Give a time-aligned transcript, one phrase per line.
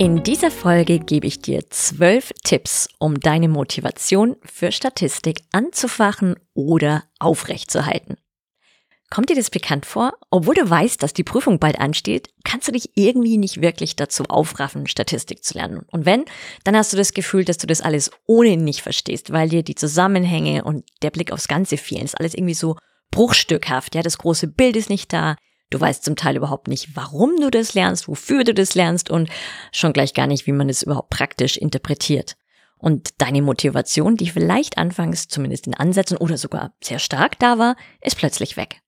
[0.00, 7.02] In dieser Folge gebe ich dir zwölf Tipps, um deine Motivation für Statistik anzufachen oder
[7.18, 8.14] aufrechtzuerhalten.
[9.10, 10.12] Kommt dir das bekannt vor?
[10.30, 14.22] Obwohl du weißt, dass die Prüfung bald ansteht, kannst du dich irgendwie nicht wirklich dazu
[14.28, 15.84] aufraffen, Statistik zu lernen.
[15.90, 16.26] Und wenn,
[16.62, 19.74] dann hast du das Gefühl, dass du das alles ohnehin nicht verstehst, weil dir die
[19.74, 22.04] Zusammenhänge und der Blick aufs Ganze fehlen.
[22.04, 22.76] Ist alles irgendwie so
[23.10, 23.96] bruchstückhaft.
[23.96, 25.34] Ja, das große Bild ist nicht da.
[25.70, 29.28] Du weißt zum Teil überhaupt nicht, warum du das lernst, wofür du das lernst und
[29.72, 32.36] schon gleich gar nicht, wie man es überhaupt praktisch interpretiert.
[32.78, 37.76] Und deine Motivation, die vielleicht anfangs zumindest in Ansätzen oder sogar sehr stark da war,
[38.00, 38.80] ist plötzlich weg.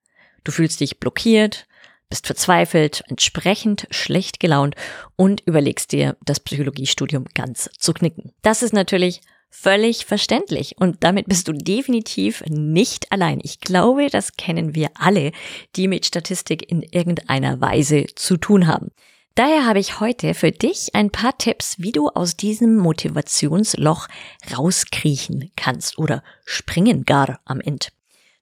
[0.44, 1.66] Du fühlst dich blockiert,
[2.08, 4.74] bist verzweifelt, entsprechend schlecht gelaunt
[5.16, 8.32] und überlegst dir, das Psychologiestudium ganz zu knicken.
[8.42, 9.20] Das ist natürlich
[9.50, 10.76] völlig verständlich.
[10.78, 13.40] Und damit bist du definitiv nicht allein.
[13.42, 15.32] Ich glaube, das kennen wir alle,
[15.76, 18.90] die mit Statistik in irgendeiner Weise zu tun haben.
[19.34, 24.08] Daher habe ich heute für dich ein paar Tipps, wie du aus diesem Motivationsloch
[24.56, 27.86] rauskriechen kannst oder springen gar am Ende.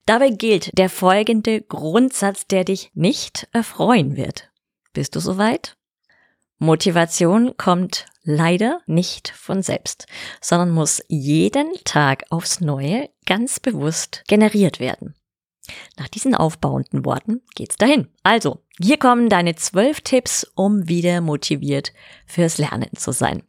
[0.06, 4.50] Dabei gilt der folgende Grundsatz, der dich nicht erfreuen wird.
[4.94, 5.77] Bist du soweit?
[6.58, 10.06] Motivation kommt leider nicht von selbst,
[10.40, 15.14] sondern muss jeden Tag aufs Neue ganz bewusst generiert werden.
[15.96, 18.08] Nach diesen aufbauenden Worten geht's dahin.
[18.22, 21.92] Also, hier kommen deine zwölf Tipps, um wieder motiviert
[22.26, 23.42] fürs Lernen zu sein.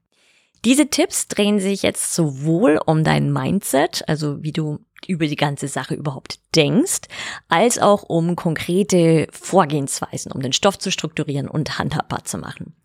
[0.65, 5.67] Diese Tipps drehen sich jetzt sowohl um dein Mindset, also wie du über die ganze
[5.67, 7.02] Sache überhaupt denkst,
[7.48, 12.76] als auch um konkrete Vorgehensweisen, um den Stoff zu strukturieren und handhabbar zu machen.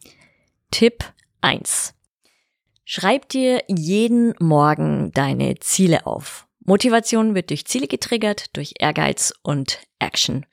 [0.70, 1.04] Tipp
[1.40, 1.94] 1.
[2.84, 6.46] Schreib dir jeden Morgen deine Ziele auf.
[6.64, 10.46] Motivation wird durch Ziele getriggert, durch Ehrgeiz und Action.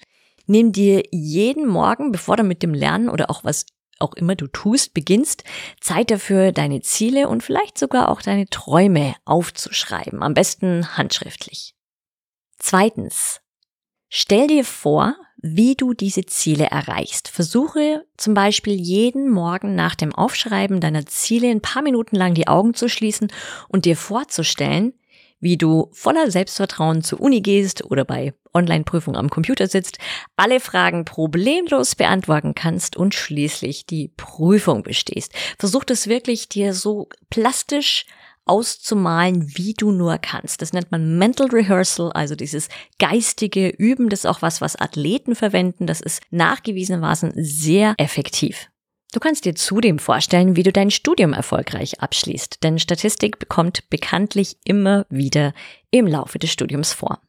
[0.46, 3.66] Nimm dir jeden Morgen, bevor du mit dem Lernen oder auch was
[4.02, 5.44] auch immer du tust, beginnst,
[5.80, 11.76] Zeit dafür, deine Ziele und vielleicht sogar auch deine Träume aufzuschreiben, am besten handschriftlich.
[12.58, 13.42] Zweitens,
[14.10, 17.28] stell dir vor, wie du diese Ziele erreichst.
[17.28, 22.48] Versuche zum Beispiel jeden Morgen nach dem Aufschreiben deiner Ziele ein paar Minuten lang die
[22.48, 23.32] Augen zu schließen
[23.68, 24.94] und dir vorzustellen,
[25.42, 29.98] wie du voller Selbstvertrauen zur Uni gehst oder bei Online-Prüfung am Computer sitzt,
[30.36, 35.34] alle Fragen problemlos beantworten kannst und schließlich die Prüfung bestehst.
[35.58, 38.06] Versuch das wirklich dir so plastisch
[38.46, 40.62] auszumalen, wie du nur kannst.
[40.62, 42.70] Das nennt man Mental Rehearsal, also dieses
[43.00, 44.10] geistige Üben.
[44.10, 45.88] Das ist auch was, was Athleten verwenden.
[45.88, 48.71] Das ist nachgewiesenermaßen sehr effektiv.
[49.14, 54.56] Du kannst dir zudem vorstellen, wie du dein Studium erfolgreich abschließt, denn Statistik bekommt bekanntlich
[54.64, 55.54] immer wieder
[55.90, 57.22] im Laufe des Studiums vor.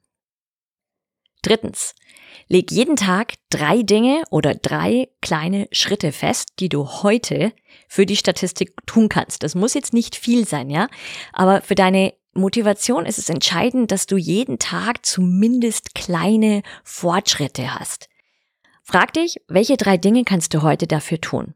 [1.42, 1.94] Drittens.
[2.48, 7.52] Leg jeden Tag drei Dinge oder drei kleine Schritte fest, die du heute
[7.88, 9.42] für die Statistik tun kannst.
[9.42, 10.88] Das muss jetzt nicht viel sein, ja?
[11.32, 18.08] Aber für deine Motivation ist es entscheidend, dass du jeden Tag zumindest kleine Fortschritte hast.
[18.82, 21.54] Frag dich, welche drei Dinge kannst du heute dafür tun?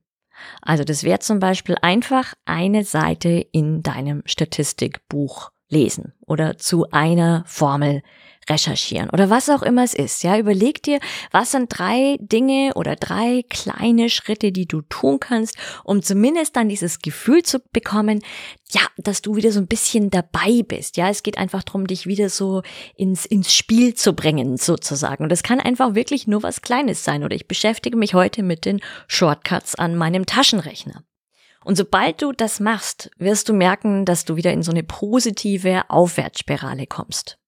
[0.62, 7.42] Also das wäre zum Beispiel einfach eine Seite in deinem Statistikbuch lesen oder zu einer
[7.46, 8.02] Formel
[8.48, 10.22] recherchieren oder was auch immer es ist.
[10.22, 11.00] Ja, überleg dir,
[11.32, 16.68] was sind drei Dinge oder drei kleine Schritte, die du tun kannst, um zumindest dann
[16.68, 18.22] dieses Gefühl zu bekommen,
[18.70, 20.96] ja, dass du wieder so ein bisschen dabei bist.
[20.96, 22.62] Ja, es geht einfach darum, dich wieder so
[22.96, 25.22] ins, ins Spiel zu bringen, sozusagen.
[25.22, 27.22] Und das kann einfach wirklich nur was Kleines sein.
[27.22, 31.04] Oder ich beschäftige mich heute mit den Shortcuts an meinem Taschenrechner.
[31.64, 35.82] Und sobald du das machst, wirst du merken, dass du wieder in so eine positive
[35.88, 37.38] Aufwärtsspirale kommst.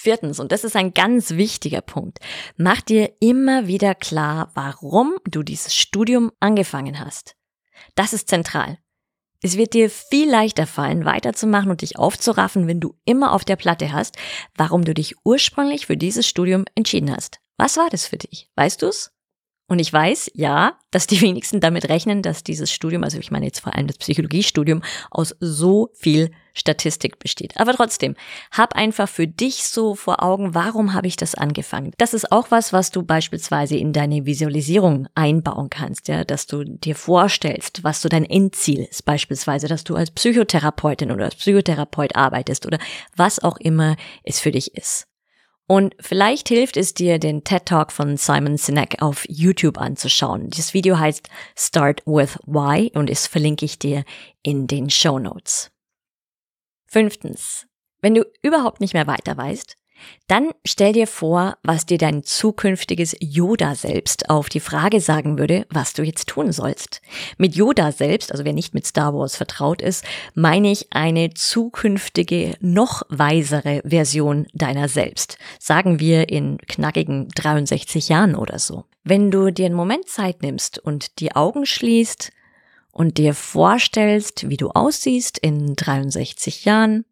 [0.00, 2.20] Viertens, und das ist ein ganz wichtiger Punkt,
[2.56, 7.34] mach dir immer wieder klar, warum du dieses Studium angefangen hast.
[7.96, 8.78] Das ist zentral.
[9.42, 13.56] Es wird dir viel leichter fallen, weiterzumachen und dich aufzuraffen, wenn du immer auf der
[13.56, 14.16] Platte hast,
[14.54, 17.40] warum du dich ursprünglich für dieses Studium entschieden hast.
[17.56, 18.48] Was war das für dich?
[18.54, 19.10] Weißt du's?
[19.68, 23.46] Und ich weiß, ja, dass die wenigsten damit rechnen, dass dieses Studium, also ich meine
[23.46, 27.52] jetzt vor allem das Psychologiestudium, aus so viel Statistik besteht.
[27.56, 28.16] Aber trotzdem,
[28.50, 31.92] hab einfach für dich so vor Augen, warum habe ich das angefangen?
[31.98, 36.64] Das ist auch was, was du beispielsweise in deine Visualisierung einbauen kannst, ja, dass du
[36.64, 42.16] dir vorstellst, was so dein Endziel ist, beispielsweise, dass du als Psychotherapeutin oder als Psychotherapeut
[42.16, 42.78] arbeitest oder
[43.14, 45.07] was auch immer es für dich ist.
[45.70, 50.48] Und vielleicht hilft es dir, den TED Talk von Simon Sinek auf YouTube anzuschauen.
[50.48, 54.04] Das Video heißt Start with Why und das verlinke ich dir
[54.42, 55.70] in den Show Notes.
[56.86, 57.66] Fünftens.
[58.00, 59.76] Wenn du überhaupt nicht mehr weiter weißt,
[60.26, 65.66] dann stell dir vor, was dir dein zukünftiges Yoda selbst auf die Frage sagen würde,
[65.70, 67.00] was du jetzt tun sollst.
[67.38, 70.04] Mit Yoda selbst, also wer nicht mit Star Wars vertraut ist,
[70.34, 75.38] meine ich eine zukünftige, noch weisere Version deiner selbst.
[75.58, 78.84] Sagen wir in knackigen 63 Jahren oder so.
[79.04, 82.32] Wenn du dir einen Moment Zeit nimmst und die Augen schließt
[82.92, 87.04] und dir vorstellst, wie du aussiehst in 63 Jahren,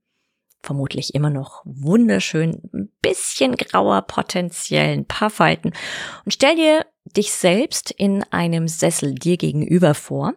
[0.67, 5.73] vermutlich immer noch wunderschön, ein bisschen grauer potenziell, ein paar Falten.
[6.25, 10.35] Und stell dir dich selbst in einem Sessel dir gegenüber vor.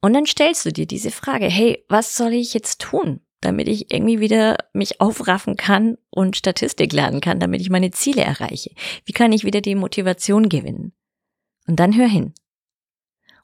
[0.00, 3.92] Und dann stellst du dir diese Frage, hey, was soll ich jetzt tun, damit ich
[3.92, 8.70] irgendwie wieder mich aufraffen kann und Statistik lernen kann, damit ich meine Ziele erreiche?
[9.04, 10.92] Wie kann ich wieder die Motivation gewinnen?
[11.66, 12.34] Und dann hör hin.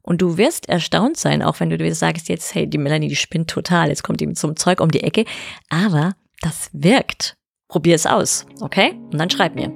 [0.02, 3.17] Und du wirst erstaunt sein, auch wenn du dir sagst jetzt, hey, die Melanie, die
[3.17, 5.25] spinnt total, jetzt kommt so einem Zeug um die Ecke.
[5.69, 7.37] Aber das wirkt.
[7.69, 8.94] Probier es aus, okay?
[9.12, 9.69] Und dann schreib mir.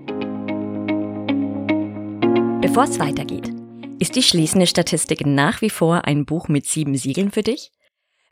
[2.60, 3.52] Bevor es weitergeht,
[4.00, 7.70] ist die schließende Statistik nach wie vor ein Buch mit sieben Siegeln für dich?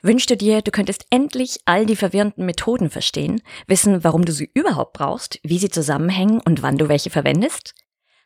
[0.03, 4.51] Wünschst du dir, du könntest endlich all die verwirrenden Methoden verstehen, wissen, warum du sie
[4.53, 7.75] überhaupt brauchst, wie sie zusammenhängen und wann du welche verwendest?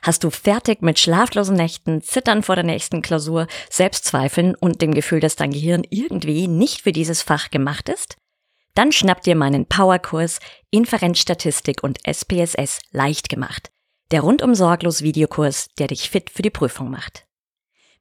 [0.02, 5.20] Hast du fertig mit schlaflosen Nächten, Zittern vor der nächsten Klausur, Selbstzweifeln und dem Gefühl,
[5.20, 8.16] dass dein Gehirn irgendwie nicht für dieses Fach gemacht ist?
[8.74, 10.38] Dann schnapp dir meinen Powerkurs
[10.70, 13.70] Inferenzstatistik und SPSS leicht gemacht.
[14.10, 17.24] Der rundum sorglos Videokurs, der dich fit für die Prüfung macht.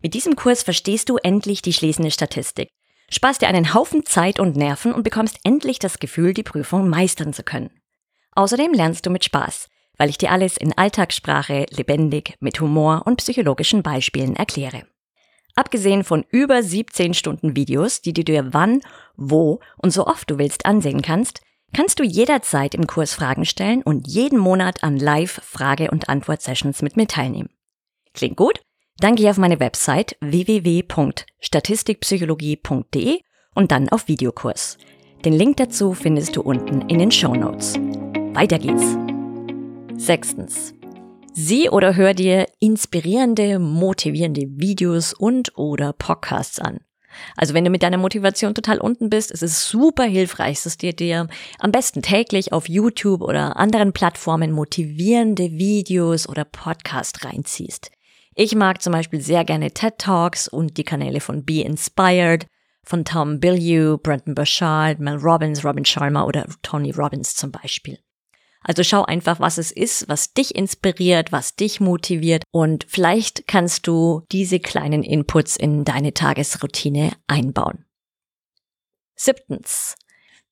[0.02, 2.70] Mit diesem Kurs verstehst du endlich die schließende Statistik,
[3.10, 7.34] sparst dir einen Haufen Zeit und Nerven und bekommst endlich das Gefühl, die Prüfung meistern
[7.34, 7.72] zu können.
[8.34, 13.18] Außerdem lernst du mit Spaß, weil ich dir alles in Alltagssprache, lebendig, mit Humor und
[13.18, 14.84] psychologischen Beispielen erkläre.
[15.56, 18.82] Abgesehen von über 17 Stunden Videos, die du dir wann,
[19.16, 21.42] wo und so oft du willst ansehen kannst,
[21.74, 26.98] kannst du jederzeit im Kurs Fragen stellen und jeden Monat an Live-Frage- und Antwort-Sessions mit
[26.98, 27.50] mir teilnehmen.
[28.14, 28.62] Klingt gut?
[28.98, 33.20] Dann geh auf meine Website www.statistikpsychologie.de
[33.54, 34.78] und dann auf Videokurs.
[35.26, 37.76] Den Link dazu findest du unten in den Show Notes.
[38.34, 39.15] Weiter geht's!
[39.98, 40.74] Sechstens.
[41.34, 46.80] Sieh oder hör dir inspirierende, motivierende Videos und oder Podcasts an.
[47.38, 50.94] Also wenn du mit deiner Motivation total unten bist, ist es super hilfreich, dass dir
[50.94, 51.28] dir
[51.60, 57.90] am besten täglich auf YouTube oder anderen Plattformen motivierende Videos oder Podcasts reinziehst.
[58.36, 62.48] Ich mag zum Beispiel sehr gerne TED Talks und die Kanäle von Be Inspired,
[62.84, 67.98] von Tom Bilyeu, Brenton Burchard, Mel Robbins, Robin Sharma oder Tony Robbins zum Beispiel.
[68.68, 73.86] Also schau einfach, was es ist, was dich inspiriert, was dich motiviert und vielleicht kannst
[73.86, 77.86] du diese kleinen Inputs in deine Tagesroutine einbauen.
[79.16, 79.96] Siebtens.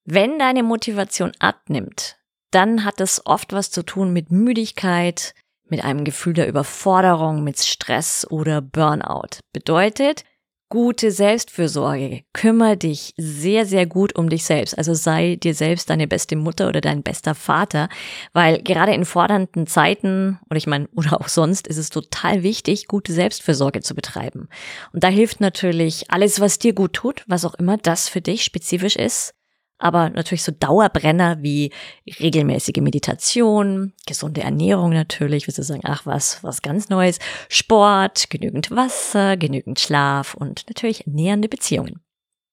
[0.06, 2.18] Wenn deine Motivation abnimmt,
[2.52, 5.34] dann hat es oft was zu tun mit Müdigkeit,
[5.70, 9.40] mit einem Gefühl der Überforderung, mit Stress oder Burnout.
[9.54, 10.24] Bedeutet,
[10.74, 12.24] gute Selbstfürsorge.
[12.34, 14.76] Kümmer dich sehr, sehr gut um dich selbst.
[14.76, 17.90] Also sei dir selbst deine beste Mutter oder dein bester Vater,
[18.34, 22.88] weil gerade in fordernden Zeiten oder ich meine, oder auch sonst ist es total wichtig,
[22.88, 24.50] gute Selbstfürsorge zu betreiben.
[24.94, 28.44] Und da hilft natürlich alles, was dir gut tut, was auch immer das für dich
[28.44, 29.36] spezifisch ist
[29.84, 31.72] aber natürlich so Dauerbrenner wie
[32.20, 39.36] regelmäßige Meditation, gesunde Ernährung natürlich, du sagen, ach was, was ganz Neues, Sport, genügend Wasser,
[39.36, 42.00] genügend Schlaf und natürlich nähernde Beziehungen.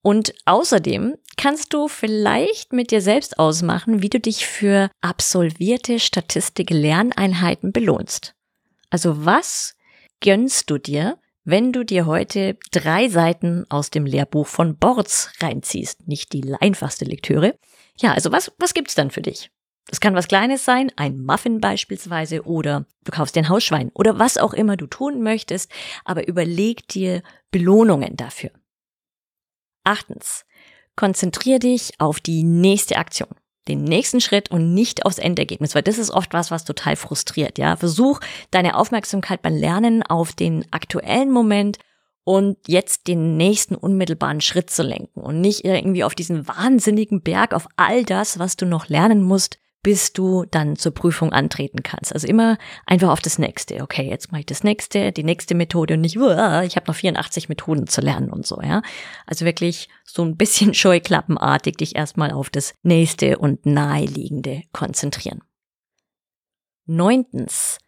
[0.02, 7.70] Und außerdem kannst du vielleicht mit dir selbst ausmachen, wie du dich für absolvierte Statistik-Lerneinheiten
[7.70, 8.34] belohnst.
[8.88, 9.76] Also was
[10.20, 11.18] gönnst du dir,
[11.50, 17.04] wenn du dir heute drei Seiten aus dem Lehrbuch von Borz reinziehst, nicht die einfachste
[17.04, 17.58] Lektüre.
[17.98, 19.50] Ja, also was, was gibt's dann für dich?
[19.86, 24.18] Das kann was Kleines sein, ein Muffin beispielsweise, oder du kaufst dir ein Hausschwein oder
[24.18, 25.70] was auch immer du tun möchtest,
[26.04, 28.50] aber überleg dir Belohnungen dafür.
[29.82, 30.44] Achtens,
[30.94, 33.34] konzentrier dich auf die nächste Aktion.
[33.68, 37.58] Den nächsten Schritt und nicht aufs Endergebnis, weil das ist oft was, was total frustriert,
[37.58, 37.76] ja.
[37.76, 41.78] Versuch deine Aufmerksamkeit beim Lernen auf den aktuellen Moment
[42.24, 47.54] und jetzt den nächsten unmittelbaren Schritt zu lenken und nicht irgendwie auf diesen wahnsinnigen Berg,
[47.54, 52.12] auf all das, was du noch lernen musst, bis du dann zur Prüfung antreten kannst.
[52.12, 53.82] Also immer einfach auf das nächste.
[53.82, 56.22] Okay, jetzt mache ich das nächste, die nächste Methode und nicht, ich
[56.76, 58.82] habe noch 84 Methoden zu lernen und so, ja.
[59.26, 65.40] Also wirklich so ein bisschen scheuklappenartig dich erstmal auf das nächste und naheliegende konzentrieren.
[66.86, 67.78] Neuntens.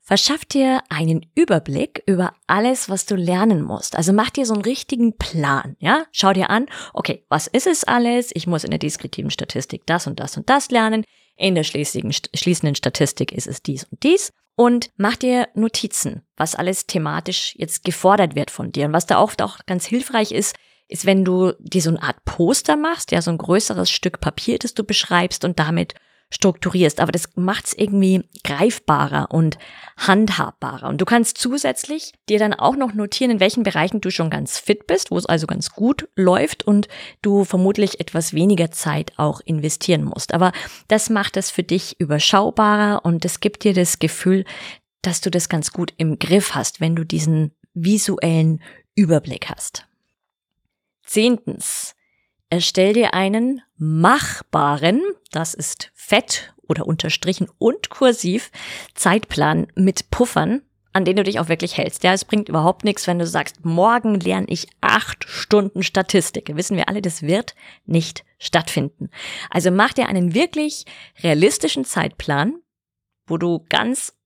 [0.00, 3.94] Verschaff dir einen Überblick über alles, was du lernen musst.
[3.94, 6.06] Also mach dir so einen richtigen Plan, ja?
[6.12, 8.30] Schau dir an, okay, was ist es alles?
[8.32, 11.04] Ich muss in der deskriptiven Statistik das und das und das lernen.
[11.38, 14.32] In der schließenden Statistik ist es dies und dies.
[14.56, 18.86] Und mach dir Notizen, was alles thematisch jetzt gefordert wird von dir.
[18.86, 20.56] Und was da oft auch ganz hilfreich ist,
[20.88, 24.58] ist, wenn du dir so eine Art Poster machst, ja, so ein größeres Stück Papier,
[24.58, 25.94] das du beschreibst und damit
[26.30, 29.58] strukturierst, aber das macht's irgendwie greifbarer und
[29.96, 30.88] handhabbarer.
[30.88, 34.58] Und du kannst zusätzlich dir dann auch noch notieren, in welchen Bereichen du schon ganz
[34.58, 36.88] fit bist, wo es also ganz gut läuft und
[37.22, 40.34] du vermutlich etwas weniger Zeit auch investieren musst.
[40.34, 40.52] Aber
[40.88, 44.44] das macht es für dich überschaubarer und es gibt dir das Gefühl,
[45.02, 48.60] dass du das ganz gut im Griff hast, wenn du diesen visuellen
[48.94, 49.86] Überblick hast.
[51.04, 51.94] Zehntens.
[52.50, 55.02] Erstell dir einen machbaren,
[55.32, 58.50] das ist fett oder unterstrichen und kursiv,
[58.94, 60.62] Zeitplan mit Puffern,
[60.92, 62.04] an denen du dich auch wirklich hältst.
[62.04, 66.56] Ja, es bringt überhaupt nichts, wenn du sagst, morgen lerne ich acht Stunden Statistik.
[66.56, 69.10] Wissen wir alle, das wird nicht stattfinden.
[69.50, 70.84] Also mach dir einen wirklich
[71.22, 72.54] realistischen Zeitplan,
[73.26, 74.17] wo du ganz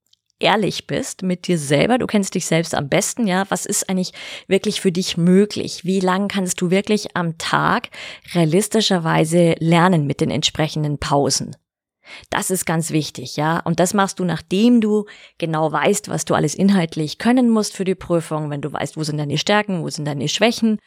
[0.43, 4.13] ehrlich bist mit dir selber, du kennst dich selbst am besten, ja, was ist eigentlich
[4.47, 5.85] wirklich für dich möglich?
[5.85, 7.89] Wie lang kannst du wirklich am Tag
[8.35, 11.57] realistischerweise lernen mit den entsprechenden Pausen?
[12.31, 13.61] Das ist ganz wichtig, ja.
[13.61, 15.07] Und das machst du, nachdem du
[15.39, 19.05] genau weißt, was du alles inhaltlich können musst für die Prüfung, wenn du weißt, wo
[19.05, 20.79] sind deine Stärken, wo sind deine Schwächen.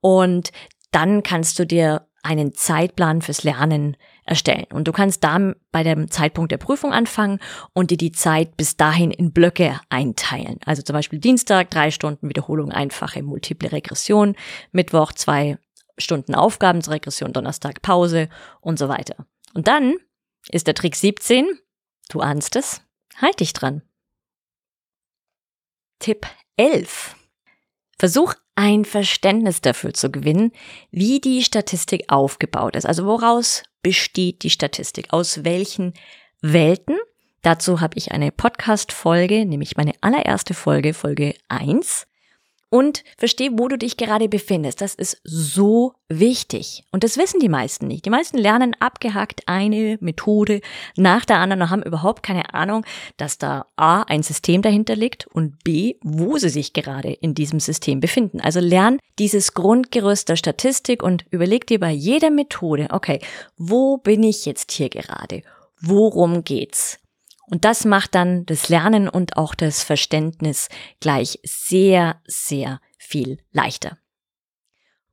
[0.00, 0.50] Und
[0.90, 4.66] dann kannst du dir einen Zeitplan fürs Lernen erstellen.
[4.72, 7.40] Und du kannst dann bei dem Zeitpunkt der Prüfung anfangen
[7.72, 10.58] und dir die Zeit bis dahin in Blöcke einteilen.
[10.64, 14.36] Also zum Beispiel Dienstag drei Stunden Wiederholung einfache multiple Regression,
[14.70, 15.58] Mittwoch zwei
[15.98, 18.28] Stunden Aufgabensregression, Donnerstag Pause
[18.60, 19.26] und so weiter.
[19.54, 19.94] Und dann
[20.48, 21.46] ist der Trick 17,
[22.08, 22.82] du ahnst es,
[23.20, 23.82] halt dich dran.
[25.98, 26.26] Tipp
[26.56, 27.16] 11.
[27.98, 30.52] Versuch ein Verständnis dafür zu gewinnen,
[30.90, 32.86] wie die Statistik aufgebaut ist.
[32.86, 35.12] Also woraus besteht die Statistik?
[35.12, 35.94] Aus welchen
[36.40, 36.96] Welten?
[37.42, 42.06] Dazu habe ich eine Podcast-Folge, nämlich meine allererste Folge, Folge 1
[42.72, 44.80] und versteh, wo du dich gerade befindest.
[44.80, 46.84] Das ist so wichtig.
[46.90, 48.06] Und das wissen die meisten nicht.
[48.06, 50.62] Die meisten lernen abgehackt eine Methode
[50.96, 52.86] nach der anderen und haben überhaupt keine Ahnung,
[53.18, 57.60] dass da A, ein System dahinter liegt und B, wo sie sich gerade in diesem
[57.60, 58.40] System befinden.
[58.40, 63.20] Also lern dieses Grundgerüst der Statistik und überleg dir bei jeder Methode, okay,
[63.58, 65.42] wo bin ich jetzt hier gerade?
[65.78, 67.01] Worum geht's?
[67.52, 73.98] Und das macht dann das Lernen und auch das Verständnis gleich sehr, sehr viel leichter.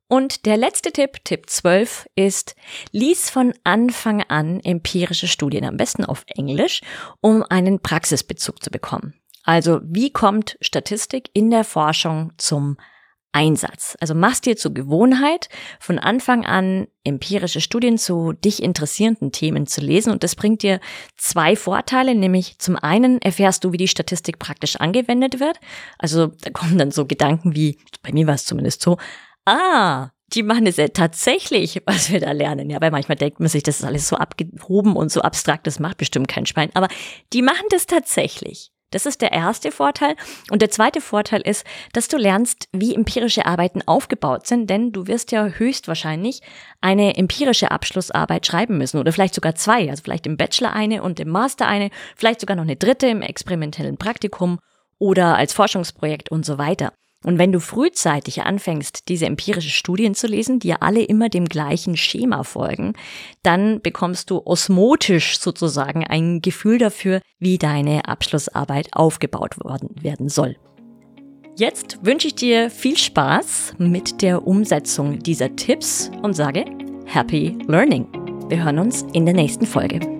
[0.08, 2.56] Und der letzte Tipp, Tipp 12, ist,
[2.92, 6.80] lies von Anfang an empirische Studien, am besten auf Englisch,
[7.20, 9.20] um einen Praxisbezug zu bekommen.
[9.44, 12.78] Also wie kommt Statistik in der Forschung zum
[13.32, 13.96] Einsatz.
[14.00, 19.80] Also machst dir zur Gewohnheit, von Anfang an empirische Studien zu dich interessierenden Themen zu
[19.80, 20.80] lesen und das bringt dir
[21.16, 25.58] zwei Vorteile, nämlich zum einen erfährst du, wie die Statistik praktisch angewendet wird.
[25.98, 28.98] Also da kommen dann so Gedanken wie, bei mir war es zumindest so,
[29.44, 32.70] ah, die machen es ja tatsächlich, was wir da lernen.
[32.70, 35.78] Ja, weil manchmal denkt man sich, das ist alles so abgehoben und so abstrakt, das
[35.78, 36.70] macht bestimmt kein Schwein.
[36.74, 36.88] Aber
[37.32, 38.69] die machen das tatsächlich.
[38.90, 40.16] Das ist der erste Vorteil.
[40.50, 45.06] Und der zweite Vorteil ist, dass du lernst, wie empirische Arbeiten aufgebaut sind, denn du
[45.06, 46.40] wirst ja höchstwahrscheinlich
[46.80, 51.20] eine empirische Abschlussarbeit schreiben müssen oder vielleicht sogar zwei, also vielleicht im Bachelor eine und
[51.20, 54.58] im Master eine, vielleicht sogar noch eine dritte im experimentellen Praktikum
[54.98, 56.92] oder als Forschungsprojekt und so weiter.
[57.24, 61.44] Und wenn du frühzeitig anfängst, diese empirische Studien zu lesen, die ja alle immer dem
[61.44, 62.94] gleichen Schema folgen,
[63.42, 70.56] dann bekommst du osmotisch sozusagen ein Gefühl dafür, wie deine Abschlussarbeit aufgebaut worden werden soll.
[71.56, 76.64] Jetzt wünsche ich dir viel Spaß mit der Umsetzung dieser Tipps und sage
[77.04, 78.06] Happy Learning.
[78.48, 80.19] Wir hören uns in der nächsten Folge.